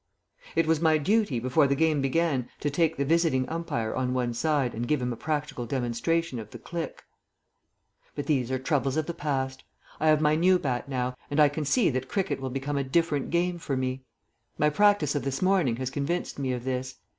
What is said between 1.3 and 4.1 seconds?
before the game began to take the visiting umpire